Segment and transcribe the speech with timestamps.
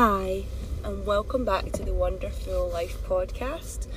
[0.00, 0.44] Hi,
[0.84, 3.88] and welcome back to the Wonderful Life podcast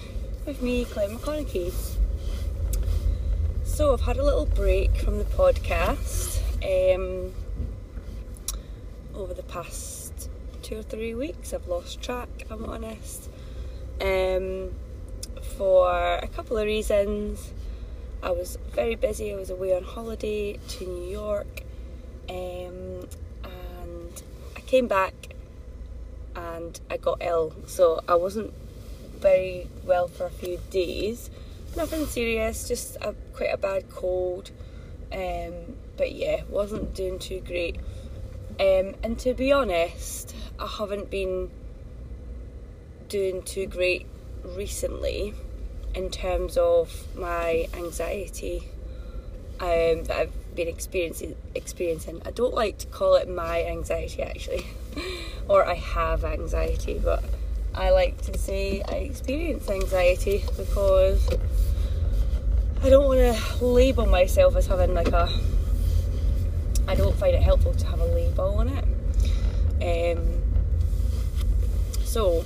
[0.47, 1.71] with me, Claire McConaughey.
[3.63, 7.35] So, I've had a little break from the podcast um,
[9.13, 10.27] over the past
[10.63, 11.53] two or three weeks.
[11.53, 13.29] I've lost track, I'm honest,
[14.01, 14.71] um,
[15.55, 17.51] for a couple of reasons.
[18.23, 21.61] I was very busy, I was away on holiday to New York,
[22.27, 23.07] um,
[23.43, 24.23] and
[24.55, 25.30] I came back
[26.35, 28.53] and I got ill, so I wasn't
[29.19, 31.29] very well for a few days.
[31.75, 34.51] Nothing serious, just a, quite a bad cold.
[35.11, 35.53] Um,
[35.97, 37.77] but yeah, wasn't doing too great.
[38.59, 41.49] Um, and to be honest, I haven't been
[43.09, 44.07] doing too great
[44.43, 45.33] recently
[45.93, 48.69] in terms of my anxiety
[49.59, 51.35] um, that I've been experiencing.
[51.55, 52.21] Experiencing.
[52.25, 54.65] I don't like to call it my anxiety actually,
[55.47, 57.23] or I have anxiety, but
[57.73, 61.27] I like to say I experience anxiety because
[62.83, 65.29] I don't want to label myself as having like a.
[66.87, 70.17] I don't find it helpful to have a label on it.
[70.17, 70.41] Um,
[72.03, 72.43] so,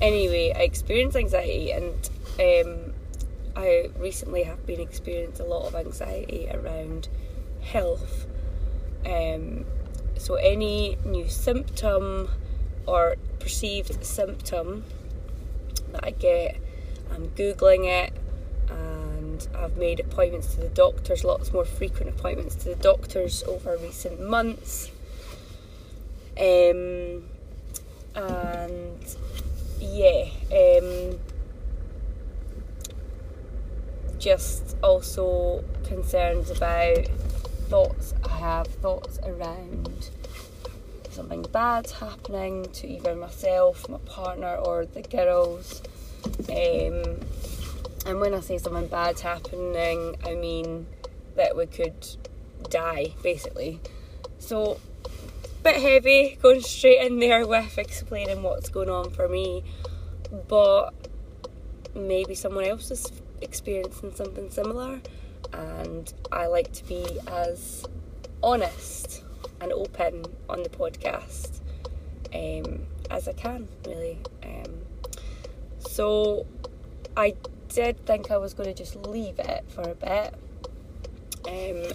[0.00, 2.92] anyway, I experience anxiety, and um,
[3.56, 7.08] I recently have been experiencing a lot of anxiety around
[7.62, 8.26] health.
[9.04, 9.64] Um,
[10.20, 12.28] so, any new symptom
[12.86, 14.84] or perceived symptom
[15.92, 16.58] that I get,
[17.10, 18.12] I'm googling it,
[18.68, 23.78] and I've made appointments to the doctors, lots more frequent appointments to the doctors over
[23.78, 24.90] recent months.
[26.38, 27.24] Um,
[28.14, 29.16] and
[29.80, 31.18] yeah, um,
[34.18, 37.08] just also concerns about
[37.70, 40.10] thoughts I have, thoughts around
[41.08, 45.80] something bad happening to either myself, my partner, or the girls.
[46.48, 47.20] Um,
[48.06, 50.88] and when I say something bad's happening, I mean
[51.36, 51.94] that we could
[52.70, 53.78] die, basically.
[54.40, 54.80] So,
[55.62, 59.62] bit heavy going straight in there with explaining what's going on for me,
[60.48, 60.90] but
[61.94, 63.06] maybe someone else is
[63.40, 65.00] experiencing something similar,
[65.52, 67.86] and I like to be as
[68.42, 69.22] honest
[69.60, 71.60] and open on the podcast
[72.34, 74.18] um, as I can, really.
[74.42, 74.82] Um,
[75.78, 76.46] so
[77.16, 77.34] I
[77.68, 80.34] did think I was going to just leave it for a bit
[81.46, 81.92] um,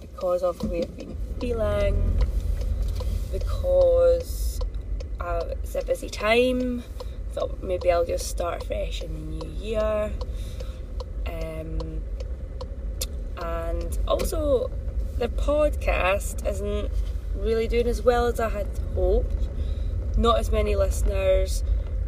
[0.00, 2.18] because of the way I've been feeling,
[3.32, 4.60] because
[5.20, 6.82] uh, it's a busy time.
[7.32, 10.10] Thought maybe I'll just start fresh in the new year.
[11.26, 11.95] Um,
[13.76, 14.70] and also,
[15.18, 16.90] the podcast isn't
[17.34, 19.48] really doing as well as I had hoped.
[20.16, 21.62] Not as many listeners.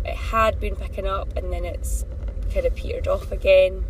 [0.05, 2.05] It had been picking up and then it's
[2.53, 3.85] kind of petered off again.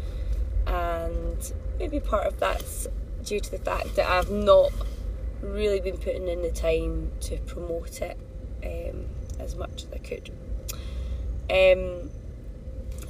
[0.67, 2.89] And maybe part of that's
[3.25, 4.73] due to the fact that I've not
[5.41, 8.19] really been putting in the time to promote it
[8.65, 9.07] um,
[9.39, 10.31] as much as I could.
[11.51, 12.11] Um,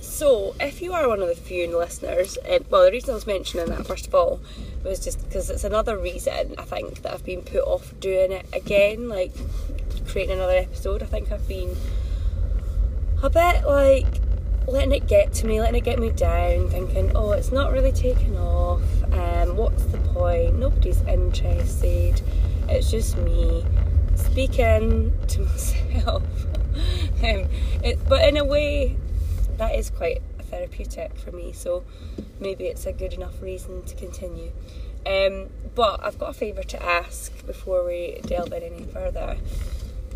[0.09, 3.27] so, if you are one of the few listeners, um, well, the reason I was
[3.27, 4.41] mentioning that first of all
[4.83, 8.47] was just because it's another reason I think that I've been put off doing it
[8.53, 9.33] again, like
[10.09, 11.03] creating another episode.
[11.03, 11.77] I think I've been
[13.23, 14.07] a bit like
[14.67, 17.93] letting it get to me, letting it get me down, thinking, oh, it's not really
[17.93, 18.83] taking off.
[19.13, 20.59] Um, what's the point?
[20.59, 22.21] Nobody's interested.
[22.69, 23.65] It's just me
[24.15, 26.23] speaking to myself.
[27.23, 27.49] um,
[27.83, 28.97] it, but in a way,
[29.59, 31.53] that is quite therapeutic for me.
[31.53, 31.85] So
[32.41, 34.53] maybe it's a good enough reason to continue.
[35.07, 39.37] Um, but I've got a favour to ask before we delve in any further.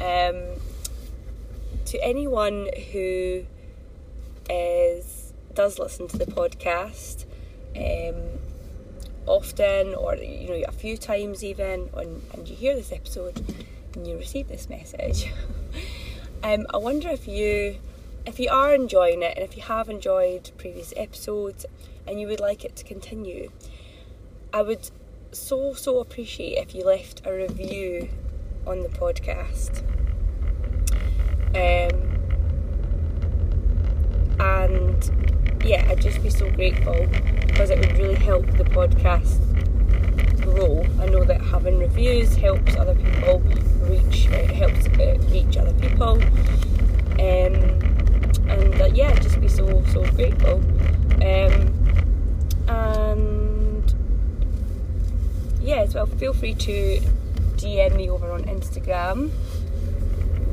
[0.01, 0.61] Um,
[1.87, 3.45] to anyone who
[4.49, 7.25] is does listen to the podcast
[7.77, 8.39] um,
[9.27, 13.45] often, or you know a few times even, and, and you hear this episode
[13.95, 15.33] and you receive this message,
[16.43, 17.79] um, I wonder if you
[18.27, 21.67] if you are enjoying it and if you have enjoyed previous episodes
[22.07, 23.51] and you would like it to continue,
[24.53, 24.91] I would
[25.33, 28.09] so so appreciate if you left a review
[28.67, 29.83] on the podcast.
[31.55, 32.13] Um,
[34.39, 37.07] and yeah, I'd just be so grateful
[37.47, 39.41] because it would really help the podcast
[40.41, 40.85] grow.
[41.01, 43.41] I know that having reviews helps other people
[43.81, 46.23] reach, it helps it reach other people.
[47.21, 47.72] Um,
[48.87, 50.55] yeah, just be so so grateful.
[51.23, 51.73] Um,
[52.69, 53.95] and
[55.61, 57.01] yeah, as well, feel free to
[57.57, 59.31] DM me over on Instagram.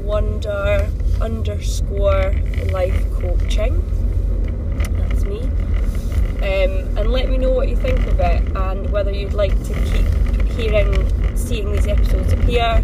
[0.03, 0.89] wonder
[1.21, 2.33] underscore
[2.71, 3.81] life coaching.
[4.97, 5.41] That's me.
[6.39, 9.73] Um, and let me know what you think of it and whether you'd like to
[9.73, 12.83] keep hearing, seeing these episodes appear.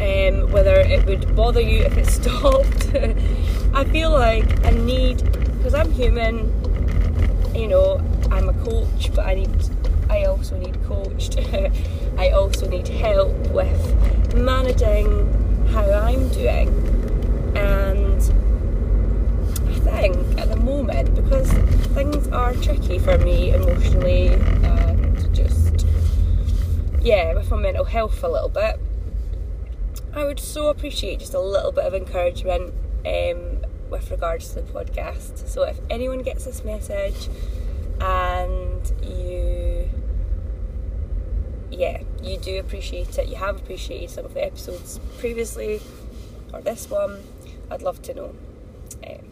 [0.00, 2.94] Um, whether it would bother you if it stopped.
[3.74, 5.22] I feel like I need,
[5.58, 6.50] because I'm human,
[7.54, 8.00] you know,
[8.30, 9.50] I'm a coach, but I need,
[10.08, 11.38] I also need coached.
[12.18, 16.68] I also need help with managing how I'm doing.
[17.54, 18.22] And
[19.68, 21.52] I think at the moment, because
[21.92, 25.86] things are tricky for me emotionally and just,
[27.02, 28.80] yeah, with my mental health a little bit,
[30.12, 32.74] I would so appreciate just a little bit of encouragement
[33.06, 35.46] um, with regards to the podcast.
[35.46, 37.28] So if anyone gets this message
[38.00, 39.88] and you,
[41.70, 45.80] yeah, you do appreciate it, you have appreciated some of the episodes previously
[46.52, 47.22] or this one,
[47.70, 48.34] I'd love to know.
[49.06, 49.28] Um,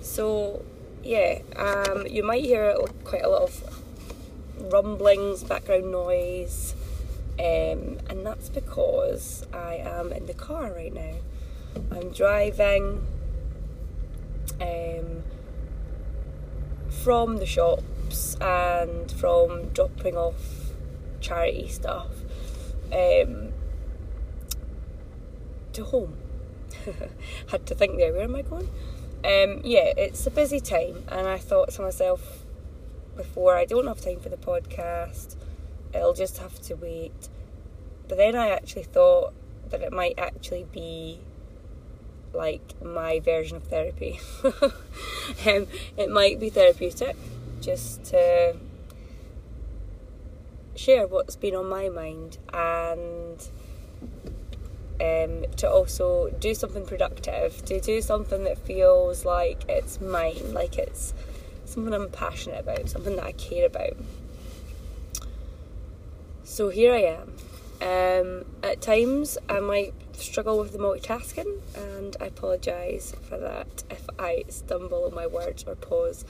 [0.00, 0.64] so
[1.04, 3.82] yeah, um, you might hear quite a lot of
[4.72, 6.74] rumblings, background noise.
[7.38, 11.14] Um, and that's because I am in the car right now.
[11.90, 13.06] I'm driving
[14.60, 15.22] um,
[16.88, 20.72] from the shops and from dropping off
[21.20, 22.10] charity stuff
[22.92, 23.52] um,
[25.72, 26.16] to home.
[27.50, 28.68] Had to think there, where am I going?
[29.24, 32.44] Um, yeah, it's a busy time, and I thought to myself
[33.16, 35.36] before, I don't have time for the podcast
[35.96, 37.28] it'll just have to wait.
[38.08, 39.34] But then I actually thought
[39.70, 41.20] that it might actually be
[42.32, 44.20] like my version of therapy.
[44.44, 45.66] um,
[45.96, 47.16] it might be therapeutic
[47.60, 48.56] just to
[50.76, 53.48] share what's been on my mind and
[55.00, 60.78] um, to also do something productive, to do something that feels like it's mine, like
[60.78, 61.12] it's
[61.64, 63.96] something I'm passionate about, something that I care about.
[66.44, 67.32] So here I am.
[67.80, 74.08] Um, at times, I might struggle with the multitasking, and I apologise for that if
[74.18, 76.24] I stumble on my words or pause.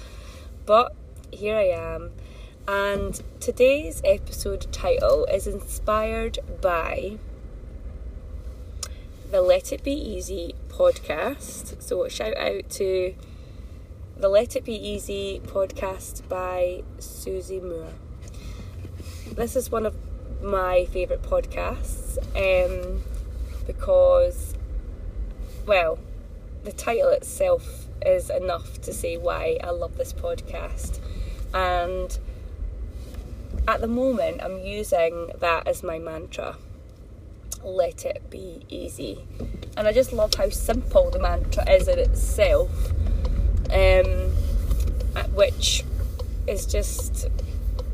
[0.64, 0.92] But
[1.30, 2.12] here I am,
[2.66, 7.18] and today's episode title is inspired by
[9.30, 11.80] the Let It Be Easy podcast.
[11.80, 13.14] So, shout out to
[14.16, 17.92] the Let It Be Easy podcast by Susie Moore.
[19.32, 19.94] This is one of
[20.46, 23.02] my favourite podcasts um,
[23.66, 24.54] because,
[25.66, 25.98] well,
[26.64, 31.00] the title itself is enough to say why I love this podcast.
[31.52, 32.16] And
[33.66, 36.56] at the moment, I'm using that as my mantra
[37.66, 39.18] let it be easy.
[39.76, 42.70] And I just love how simple the mantra is in itself,
[43.72, 44.30] um,
[45.34, 45.84] which
[46.46, 47.28] is just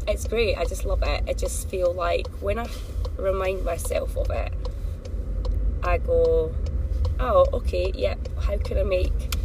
[0.06, 0.56] it's great.
[0.56, 1.24] I just love it.
[1.28, 2.68] I just feel like when I
[3.16, 4.52] remind myself of it,
[5.82, 6.54] I go,
[7.18, 9.36] oh, okay, yep, how can I make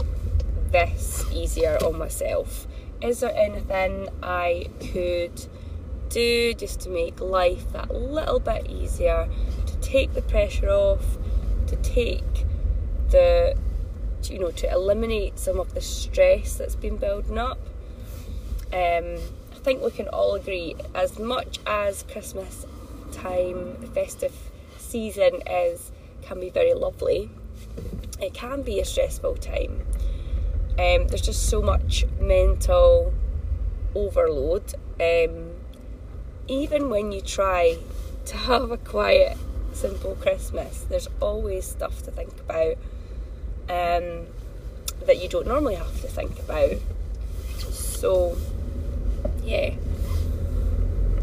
[0.71, 2.68] this easier on myself?
[3.01, 5.48] Is there anything I could
[6.09, 9.27] do just to make life that little bit easier,
[9.65, 11.17] to take the pressure off,
[11.67, 12.46] to take
[13.10, 13.55] the,
[14.24, 17.60] you know, to eliminate some of the stress that's been building up?
[18.74, 19.17] Um,
[19.67, 22.65] think we can all agree as much as Christmas
[23.12, 24.33] time, festive
[24.77, 27.29] season is can be very lovely,
[28.21, 29.81] it can be a stressful time.
[30.79, 33.13] Um, there's just so much mental
[33.93, 34.74] overload.
[35.01, 35.55] Um,
[36.47, 37.77] even when you try
[38.24, 39.38] to have a quiet,
[39.74, 42.75] simple Christmas, there's always stuff to think about
[43.67, 44.27] um,
[45.05, 46.77] that you don't normally have to think about.
[47.69, 48.38] So,
[49.48, 49.74] yeah.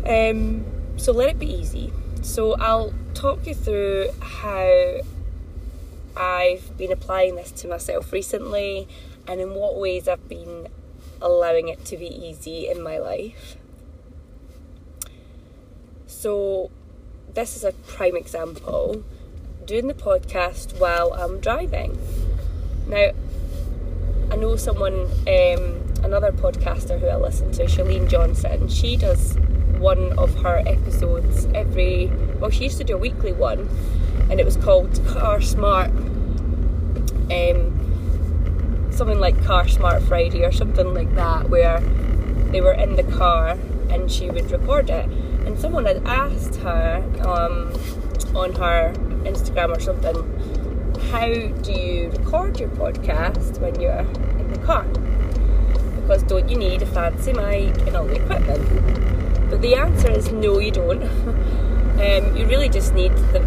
[0.06, 0.64] Um,
[0.96, 1.92] so let it be easy.
[2.22, 5.00] So I'll talk you through how
[6.16, 8.88] I've been applying this to myself recently
[9.26, 10.68] and in what ways I've been
[11.20, 13.56] allowing it to be easy in my life.
[16.06, 16.70] So,
[17.34, 19.04] this is a prime example
[19.66, 21.98] doing the podcast while I'm driving.
[22.86, 23.10] Now,
[24.30, 29.36] I know someone um, another podcaster who I listen to, Chalene Johnson, she does
[29.78, 32.06] one of her episodes every,
[32.38, 33.68] well, she used to do a weekly one,
[34.30, 35.90] and it was called Car Smart,
[37.30, 41.80] um, something like Car Smart Friday or something like that, where
[42.52, 43.58] they were in the car
[43.90, 45.06] and she would record it.
[45.46, 47.72] And someone had asked her um,
[48.36, 48.92] on her
[49.24, 50.14] Instagram or something
[51.10, 54.84] how do you record your podcast when you're in the car?
[56.06, 59.48] Because don't you need a fancy mic and all the equipment?
[59.48, 61.02] But the answer is no, you don't.
[61.02, 63.40] um, you really just need the,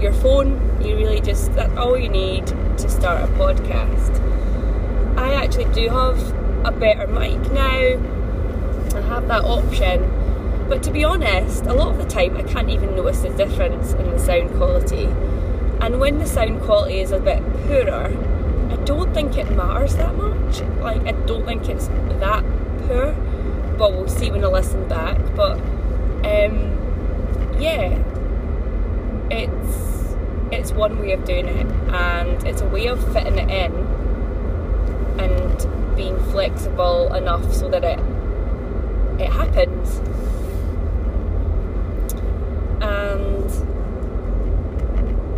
[0.00, 0.80] your phone.
[0.82, 4.18] You really just that's all you need to start a podcast.
[5.18, 6.18] I actually do have
[6.64, 8.00] a better mic now.
[8.96, 10.66] I have that option.
[10.70, 13.92] But to be honest, a lot of the time I can't even notice the difference
[13.92, 15.04] in the sound quality.
[15.82, 18.08] And when the sound quality is a bit poorer,
[18.70, 20.60] I don't think it matters that much.
[20.80, 22.44] Like, I don't think it's that
[22.86, 23.12] poor.
[23.76, 25.18] But we'll see when I listen back.
[25.34, 25.58] But,
[26.24, 26.76] um,
[27.58, 27.98] yeah,
[29.30, 30.16] it's
[30.52, 33.72] it's one way of doing it, and it's a way of fitting it in
[35.20, 37.98] and being flexible enough so that it
[39.20, 40.00] it happens.
[42.82, 43.50] And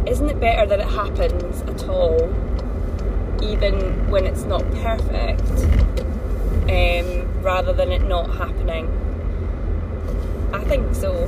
[0.09, 2.33] isn't it better that it happens at all,
[3.43, 5.49] even when it's not perfect,
[6.71, 8.87] um, rather than it not happening?
[10.53, 11.25] I think so.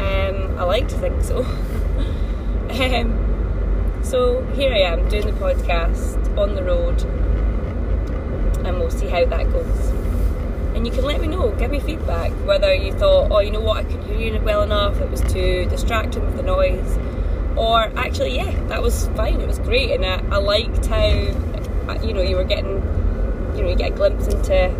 [0.00, 1.44] Um, I like to think so.
[2.70, 7.02] um, so here I am doing the podcast on the road,
[8.64, 9.88] and we'll see how that goes.
[10.74, 13.60] And you can let me know, give me feedback, whether you thought, oh, you know
[13.60, 16.98] what, I couldn't hear you well enough, it was too distracting with the noise,
[17.56, 21.10] or actually, yeah, that was fine, it was great, and I, I liked how,
[22.02, 22.82] you know, you were getting,
[23.56, 24.74] you know, you get a glimpse into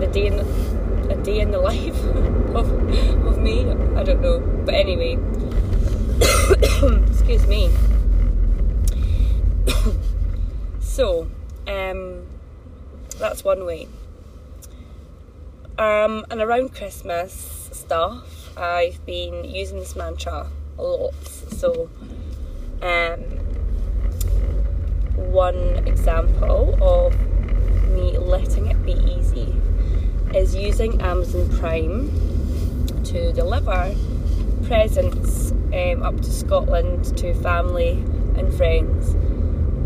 [0.00, 0.38] the day in
[1.10, 1.98] a day in the life
[2.54, 2.70] of,
[3.26, 3.68] of me.
[3.96, 5.18] I don't know, but anyway,
[7.08, 7.70] excuse me.
[10.80, 11.28] so,
[11.66, 12.26] um,
[13.18, 13.88] that's one way.
[15.78, 20.48] Um, and around Christmas stuff, I've been using this mantra
[20.78, 21.14] a lot.
[21.24, 21.90] So,
[22.80, 23.43] um,
[25.16, 27.14] one example of
[27.90, 29.54] me letting it be easy
[30.34, 32.10] is using Amazon Prime
[33.04, 33.94] to deliver
[34.64, 37.92] presents um, up to Scotland to family
[38.36, 39.14] and friends.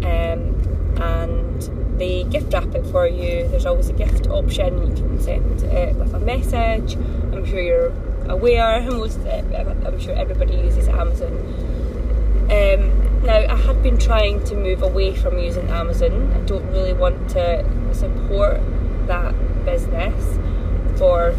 [0.05, 0.55] Um,
[1.01, 3.49] and they gift wrap it for you.
[3.49, 4.87] There's always a gift option.
[4.87, 6.95] You can send it with a message.
[6.95, 7.93] I'm sure you're
[8.29, 8.81] aware.
[8.91, 11.33] Most, I'm sure everybody uses Amazon.
[12.51, 16.33] Um, now, I had been trying to move away from using Amazon.
[16.33, 18.61] I don't really want to support
[19.07, 19.35] that
[19.65, 20.39] business
[20.99, 21.33] for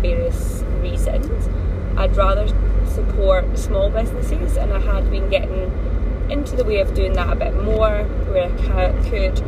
[0.00, 1.48] various reasons.
[1.96, 2.48] I'd rather
[2.86, 5.70] support small businesses, and I had been getting
[6.30, 9.38] into the way of doing that a bit more, where I could.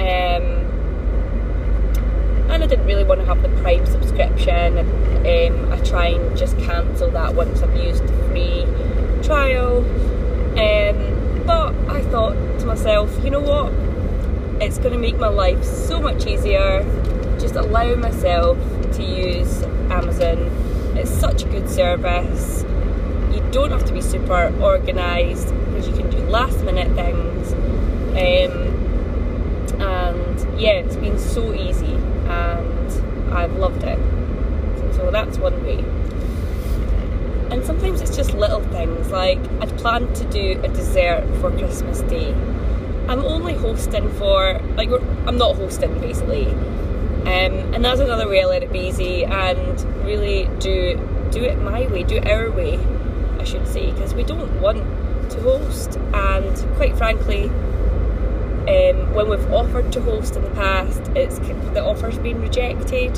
[0.00, 0.66] Um,
[2.50, 4.78] and I didn't really want to have the Prime subscription.
[4.78, 8.66] Um, I try and just cancel that once I've used the free
[9.22, 9.84] trial.
[10.56, 13.72] Um, but I thought to myself, you know what?
[14.62, 16.82] It's going to make my life so much easier.
[17.38, 18.58] Just allow myself
[18.94, 20.38] to use Amazon.
[20.96, 22.64] It's such a good service.
[23.34, 27.52] You don't have to be super organised because you can do last minute things.
[28.16, 28.76] Um,
[29.78, 33.98] and yeah, it's been so easy and I've loved it.
[34.94, 35.84] So that's one way.
[37.50, 42.00] And sometimes it's just little things like I'd planned to do a dessert for Christmas
[42.02, 42.32] Day.
[43.08, 44.90] I'm only hosting for like
[45.26, 50.04] I'm not hosting basically, um, and that's another way I let it be easy and
[50.04, 50.96] really do
[51.30, 52.80] do it my way, do it our way,
[53.38, 54.78] I should say, because we don't want
[55.30, 61.38] to host, and quite frankly, um, when we've offered to host in the past, it's
[61.38, 63.16] the offer's been rejected.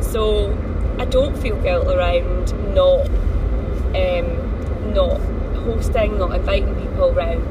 [0.00, 0.56] So
[0.98, 3.08] I don't feel guilt around not
[3.94, 5.20] um, not
[5.64, 7.42] hosting, not inviting people around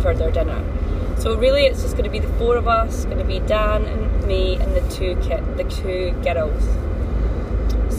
[0.00, 0.62] for their dinner.
[1.18, 3.04] So really, it's just going to be the four of us.
[3.04, 6.64] Going to be Dan and me and the two the two girls.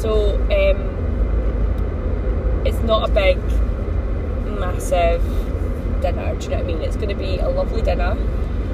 [0.02, 0.96] So um,
[2.66, 3.38] it's not a big,
[4.60, 5.24] massive
[6.02, 6.36] dinner.
[6.36, 6.82] Do you know what I mean?
[6.82, 8.16] It's going to be a lovely dinner,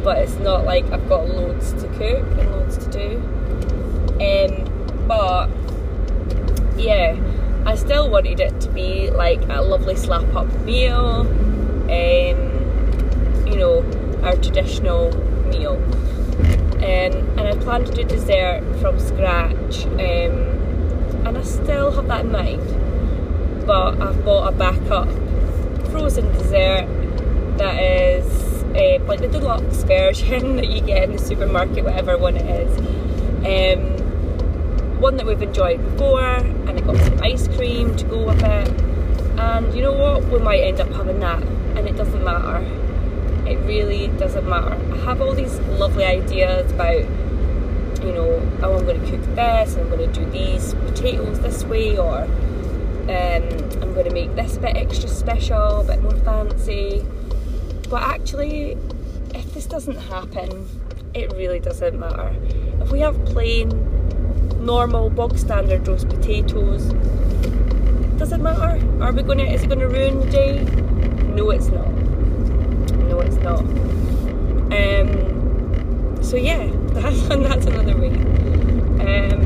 [0.04, 3.18] but it's not like I've got loads to cook and loads to do.
[4.20, 5.50] Um, but
[6.78, 7.16] yeah,
[7.66, 11.22] I still wanted it to be like a lovely slap up meal.
[11.90, 12.52] Um,
[13.48, 13.84] you know,
[14.24, 15.12] our traditional
[15.48, 15.76] meal.
[16.78, 20.00] Um, and I planned to do dessert from scratch, um,
[21.28, 23.68] and I still have that in mind.
[23.68, 25.08] But I've bought a backup
[25.92, 26.88] frozen dessert
[27.58, 32.38] that is uh, like the deluxe version that you get in the supermarket, whatever one
[32.38, 32.78] it is.
[33.46, 34.11] Um,
[35.02, 38.70] one that we've enjoyed before, and it got some ice cream to go with it.
[39.40, 40.24] And you know what?
[40.26, 41.42] We might end up having that
[41.76, 42.64] and it doesn't matter.
[43.50, 44.80] It really doesn't matter.
[44.94, 47.02] I have all these lovely ideas about,
[48.04, 51.40] you know, oh, I'm going to cook this, and I'm going to do these potatoes
[51.40, 53.44] this way, or um,
[53.82, 57.04] I'm going to make this bit extra special, a bit more fancy.
[57.90, 58.78] But actually,
[59.34, 60.68] if this doesn't happen,
[61.14, 62.36] it really doesn't matter.
[62.80, 63.70] If we have plain,
[64.58, 66.92] normal, bog standard roast potatoes,
[68.22, 68.80] does it matter?
[69.04, 69.46] Are we gonna?
[69.46, 70.64] Is it gonna ruin the day?
[71.34, 71.90] No, it's not.
[73.10, 73.62] No, it's not.
[74.72, 76.20] Um.
[76.22, 78.10] So yeah, that's that's another way.
[79.10, 79.42] Um.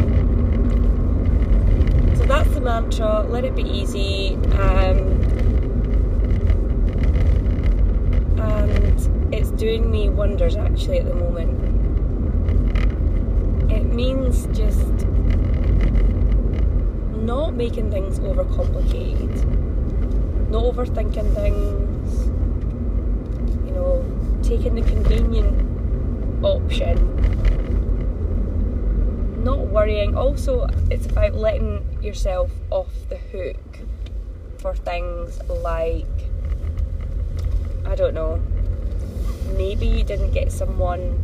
[2.17, 3.23] So that's the mantra.
[3.29, 4.35] Let it be easy.
[4.59, 5.23] Um.
[8.41, 11.74] And it's doing me wonders actually at the moment.
[13.93, 15.07] Means just
[17.25, 19.45] not making things overcomplicated,
[20.49, 22.27] not overthinking things,
[23.65, 24.03] you know,
[24.43, 25.65] taking the convenient
[26.43, 26.97] option,
[29.43, 30.15] not worrying.
[30.15, 33.79] Also, it's about letting yourself off the hook
[34.59, 36.05] for things like,
[37.85, 38.41] I don't know,
[39.57, 41.21] maybe you didn't get someone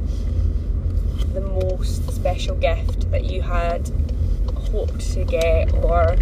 [1.34, 3.90] the most special gift that you had
[4.56, 6.16] hoped to get, or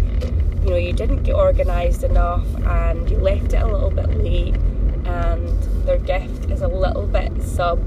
[0.62, 4.54] you know, you didn't get organised enough and you left it a little bit late,
[5.04, 7.78] and their gift is a little bit sub,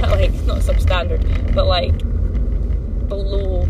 [0.00, 1.96] like not substandard, but like
[3.08, 3.68] below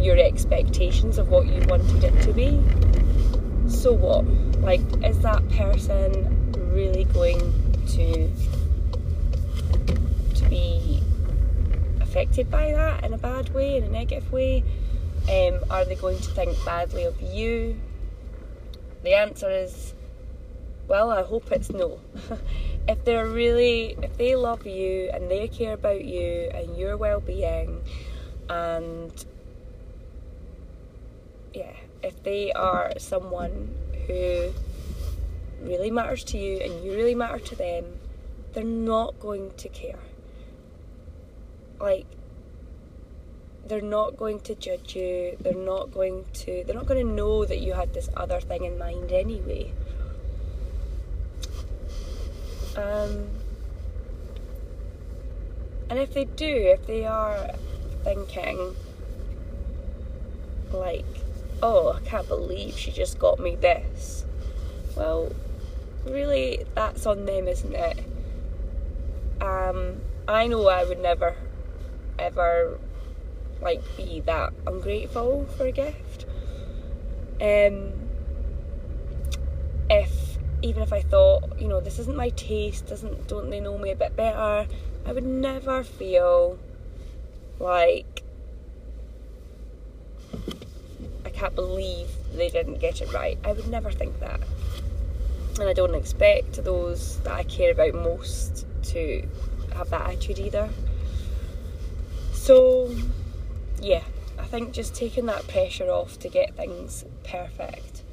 [0.00, 2.60] your expectations of what you wanted it to be.
[3.68, 4.24] So what?
[4.60, 7.52] Like, is that person really going
[7.88, 8.30] to
[10.48, 11.02] be
[12.08, 14.64] affected by that in a bad way, in a negative way?
[15.30, 17.78] Um, are they going to think badly of you?
[19.02, 19.94] The answer is,
[20.88, 22.00] well, I hope it's no.
[22.88, 27.20] if they're really, if they love you and they care about you and your well
[27.20, 27.82] being,
[28.48, 29.12] and
[31.52, 33.74] yeah, if they are someone
[34.06, 34.50] who
[35.60, 37.84] really matters to you and you really matter to them,
[38.54, 39.98] they're not going to care.
[41.80, 42.06] Like,
[43.66, 45.36] they're not going to judge you.
[45.40, 46.64] They're not going to.
[46.64, 49.72] They're not going to know that you had this other thing in mind anyway.
[52.76, 53.28] Um,
[55.90, 57.50] and if they do, if they are
[58.04, 58.76] thinking,
[60.72, 61.04] like,
[61.62, 64.24] oh, I can't believe she just got me this.
[64.96, 65.32] Well,
[66.04, 67.98] really, that's on them, isn't it?
[69.40, 71.36] Um, I know I would never,
[72.18, 72.78] ever
[73.60, 76.26] like be that ungrateful for a gift.
[77.40, 77.92] Um,
[79.90, 83.78] if even if I thought, you know, this isn't my taste, doesn't don't they know
[83.78, 84.66] me a bit better,
[85.06, 86.58] I would never feel
[87.58, 88.22] like
[91.24, 93.38] I can't believe they didn't get it right.
[93.44, 94.40] I would never think that.
[95.58, 99.26] And I don't expect those that I care about most to
[99.74, 100.68] have that attitude either.
[102.48, 102.96] So
[103.82, 104.04] yeah,
[104.38, 108.04] I think just taking that pressure off to get things perfect.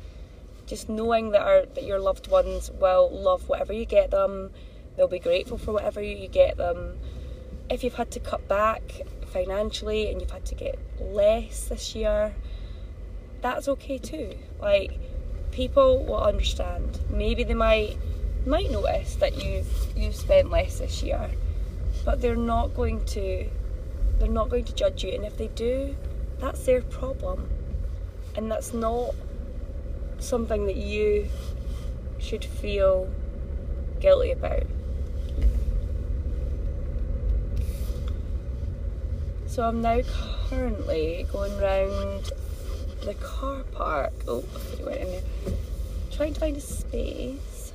[0.67, 4.51] Just knowing that our that your loved ones will love whatever you get them,
[4.97, 6.99] they'll be grateful for whatever you get them.
[7.69, 8.81] If you've had to cut back
[9.27, 12.35] financially and you've had to get less this year,
[13.39, 14.37] that's okay too.
[14.59, 14.99] Like
[15.51, 16.99] people will understand.
[17.09, 17.97] Maybe they might
[18.45, 21.31] might notice that you've you've spent less this year,
[22.03, 23.49] but they're not going to
[24.19, 25.95] they're not going to judge you, and if they do,
[26.39, 27.49] that's their problem.
[28.35, 29.15] And that's not
[30.19, 31.27] something that you
[32.19, 33.09] should feel
[33.99, 34.63] guilty about.
[39.47, 40.01] So I'm now
[40.49, 42.31] currently going round
[43.03, 44.13] the car park.
[44.27, 44.43] Oh,
[44.79, 45.21] I went in there.
[46.11, 47.71] Trying to find a space.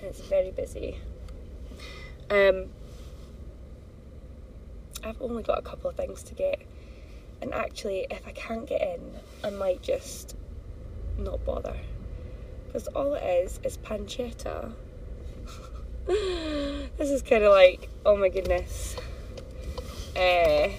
[0.00, 0.98] And it's very busy.
[2.30, 2.66] Um,
[5.06, 6.60] I've only got a couple of things to get.
[7.40, 10.34] And actually, if I can't get in, I might just
[11.16, 11.76] not bother.
[12.66, 14.72] Because all it is is pancetta.
[16.06, 18.96] this is kind of like, oh my goodness.
[20.16, 20.70] Uh,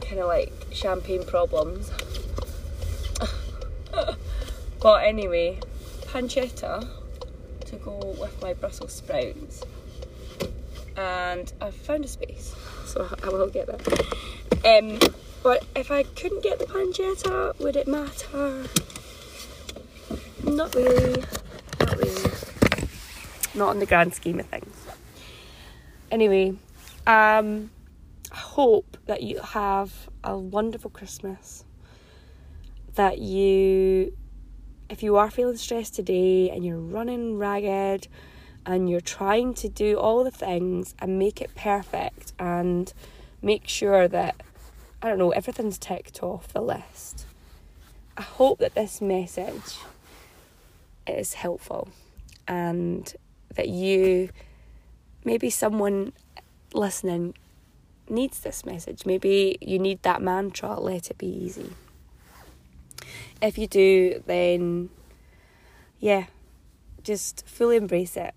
[0.00, 1.92] kind of like champagne problems.
[4.80, 5.60] but anyway,
[6.06, 6.88] pancetta
[7.66, 9.62] to go with my Brussels sprouts
[11.00, 13.80] and I've found a space, so I will get that.
[14.64, 14.98] Um,
[15.42, 18.66] but if I couldn't get the pancetta, would it matter?
[20.44, 21.24] not really.
[21.80, 22.30] Not really.
[23.54, 24.76] Not in the grand scheme of things.
[26.10, 26.50] Anyway,
[27.06, 27.70] um,
[28.30, 31.64] I hope that you have a wonderful Christmas.
[32.96, 34.12] That you,
[34.90, 38.08] if you are feeling stressed today and you're running ragged
[38.70, 42.92] and you're trying to do all the things and make it perfect and
[43.42, 44.42] make sure that,
[45.02, 47.26] I don't know, everything's ticked off the list.
[48.16, 49.78] I hope that this message
[51.06, 51.88] is helpful
[52.46, 53.12] and
[53.56, 54.30] that you,
[55.24, 56.12] maybe someone
[56.72, 57.34] listening
[58.08, 59.04] needs this message.
[59.04, 61.72] Maybe you need that mantra, let it be easy.
[63.42, 64.90] If you do, then
[65.98, 66.26] yeah,
[67.02, 68.34] just fully embrace it.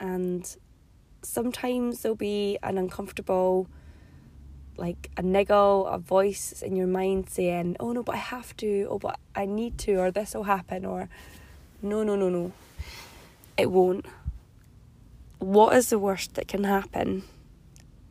[0.00, 0.56] And
[1.22, 3.68] sometimes there'll be an uncomfortable,
[4.76, 8.86] like a niggle, a voice in your mind saying, oh no, but I have to,
[8.90, 11.08] oh, but I need to, or this will happen, or
[11.82, 12.52] no, no, no, no.
[13.56, 14.06] It won't.
[15.38, 17.24] What is the worst that can happen?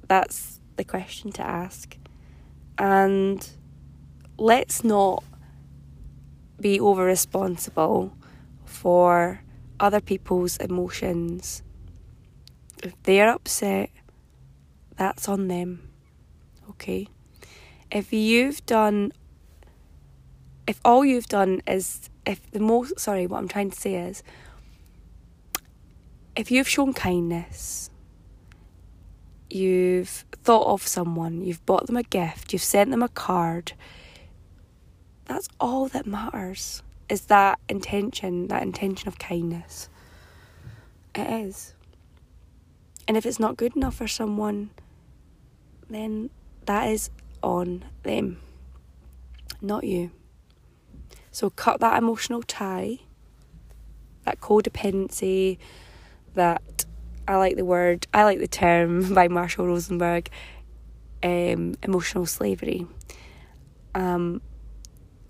[0.07, 1.97] That's the question to ask.
[2.77, 3.47] And
[4.37, 5.23] let's not
[6.59, 8.13] be over responsible
[8.65, 9.41] for
[9.79, 11.63] other people's emotions.
[12.87, 13.89] If they're upset,
[14.95, 15.89] that's on them.
[16.69, 17.07] Okay?
[17.91, 19.11] If you've done,
[20.67, 24.23] if all you've done is, if the most, sorry, what I'm trying to say is,
[26.35, 27.89] if you've shown kindness,
[29.49, 33.73] you've thought of someone, you've bought them a gift, you've sent them a card,
[35.25, 39.89] that's all that matters is that intention, that intention of kindness.
[41.15, 41.73] It is.
[43.07, 44.71] And if it's not good enough for someone,
[45.89, 46.29] then
[46.65, 47.09] that is
[47.41, 48.39] on them,
[49.61, 50.11] not you.
[51.31, 52.99] So cut that emotional tie,
[54.25, 55.57] that codependency,
[56.33, 56.85] that
[57.27, 60.29] I like the word, I like the term by Marshall Rosenberg,
[61.23, 62.87] um, emotional slavery.
[63.95, 64.41] Um,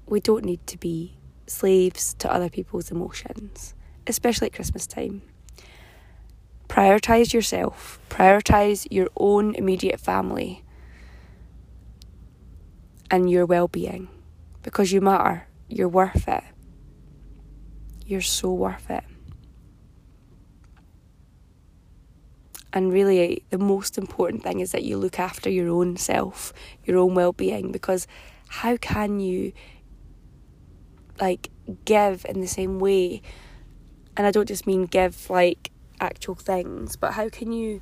[0.06, 3.74] we don't need to be slaves to other people's emotions,
[4.08, 5.22] especially at Christmas time.
[6.78, 10.64] Prioritize yourself, prioritize your own immediate family
[13.10, 14.10] and your well being
[14.62, 15.48] because you matter.
[15.68, 16.44] You're worth it.
[18.06, 19.04] You're so worth it.
[22.72, 26.54] And really, the most important thing is that you look after your own self,
[26.86, 28.06] your own well being, because
[28.50, 29.52] how can you
[31.20, 31.50] like
[31.86, 33.24] give in the same way?
[34.16, 37.82] And I don't just mean give like actual things, but how can you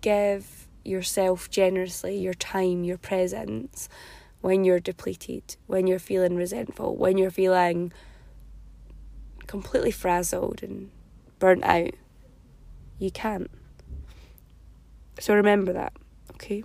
[0.00, 3.88] give yourself generously your time, your presence
[4.40, 7.92] when you're depleted, when you're feeling resentful, when you're feeling
[9.46, 10.90] completely frazzled and
[11.38, 11.90] burnt out?
[12.98, 13.50] You can't.
[15.18, 15.92] So remember that,
[16.32, 16.64] okay?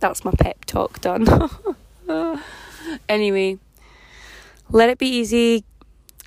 [0.00, 1.26] That's my pep talk done.
[3.08, 3.58] anyway,
[4.70, 5.64] let it be easy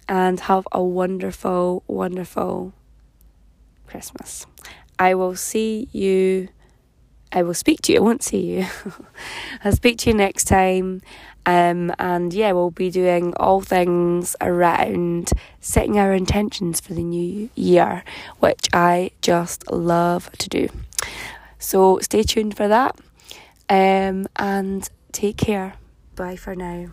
[0.07, 2.73] and have a wonderful, wonderful
[3.87, 4.45] Christmas.
[4.97, 6.49] I will see you.
[7.31, 7.99] I will speak to you.
[7.99, 8.65] I won't see you.
[9.63, 11.01] I'll speak to you next time.
[11.45, 17.49] Um, and yeah, we'll be doing all things around setting our intentions for the new
[17.55, 18.03] year,
[18.39, 20.69] which I just love to do.
[21.59, 22.97] So stay tuned for that
[23.69, 25.73] um, and take care.
[26.15, 26.89] Bye for now.